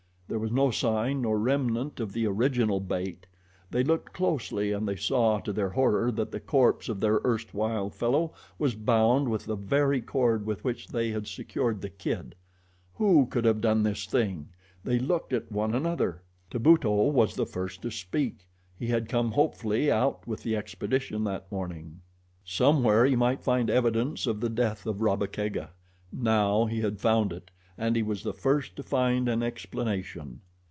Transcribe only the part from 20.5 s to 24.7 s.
expedition that morning. Somewhere he might find evidence of the